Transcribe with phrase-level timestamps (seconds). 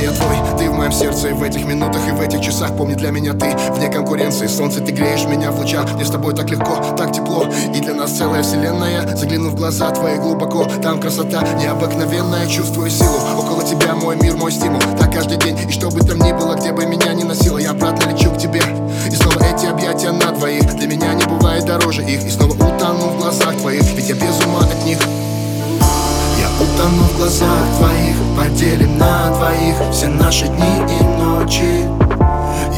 [0.00, 0.36] я твой.
[0.58, 2.76] Ты в моем сердце и в этих минутах И в этих часах.
[2.76, 4.46] Помни для меня ты Вне конкуренции.
[4.46, 5.92] Солнце, ты греешь меня в лучах.
[5.94, 7.46] Мне с тобой так легко, так тепло.
[7.74, 9.16] И для нас целая вселенная.
[9.16, 10.66] Загляну в глаза твои глубоко.
[10.82, 12.46] Там красота необыкновенная.
[12.46, 13.18] Чувствую силу.
[13.38, 14.80] Около тебя мой мир, мой стимул.
[14.98, 17.70] Так каждый день И что бы там ни было, где бы меня ни носило Я
[17.70, 18.62] обратно лечу к тебе.
[19.06, 20.74] И снова эти объятия на двоих.
[20.76, 22.24] Для меня не бывает дороже их.
[22.24, 23.82] И снова утону в глазах твоих.
[23.94, 24.98] Ведь я без ума от них.
[26.38, 31.86] Я утону в глазах твоих Поделим на двоих Все наши дни и ночи.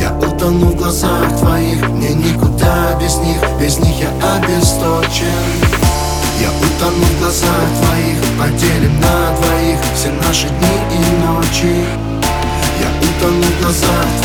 [0.00, 5.26] Я утону в глазах твоих Мне никуда без них Без них я обесточен.
[6.40, 11.84] Я утону в глазах твоих Поделим на двоих Все наши дни и ночи.
[12.80, 14.23] Я утону в глазах твоих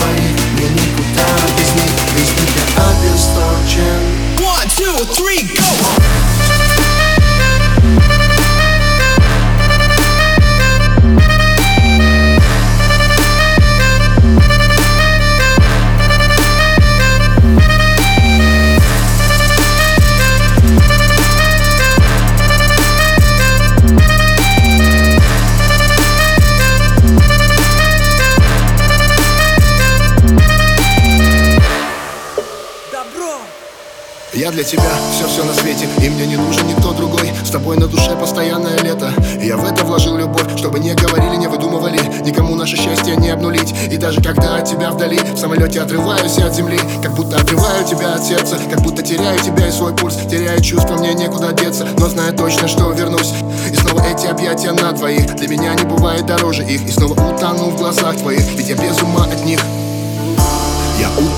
[34.34, 37.32] Я для тебя все-все на свете И мне не нужен никто другой.
[37.44, 39.12] С тобой на душе постоянное лето.
[39.42, 42.00] Я в это вложил любовь Чтобы не говорили, не выдумывали.
[42.24, 43.74] Никому наше счастье не обнулить.
[43.92, 46.80] И даже когда от тебя вдали В самолете отрываюсь от земли.
[47.02, 50.18] Как будто отрываю тебя от сердца Как будто теряю тебя и свой пульс.
[50.30, 53.34] Теряю чувства, мне некуда деться Но знаю точно, что вернусь.
[53.72, 55.36] И снова эти объятия на двоих.
[55.38, 56.88] Для меня не бывает дороже их.
[56.88, 58.46] И снова утону в глазах твоих.
[58.56, 59.60] Ведь я без ума от них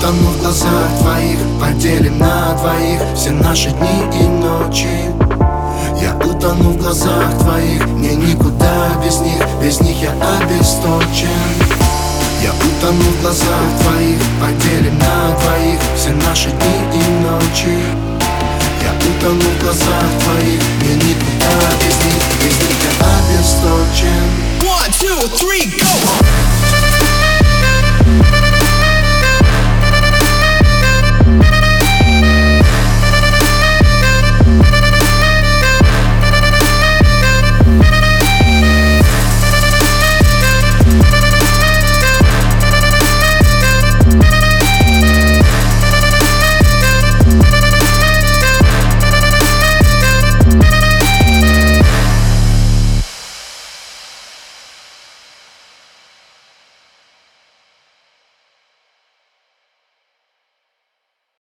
[0.02, 4.88] утону в глазах твоих Поделим на двоих Все наши дни и ночи.
[6.00, 11.28] Я утону в глазах твоих Мне никуда без них Без них я обесточен.
[12.42, 13.46] Я утону в глазах
[13.82, 17.78] твоих Поделим на двоих Все наши дни и ночи.
[18.82, 20.51] Я утону в глазах твоих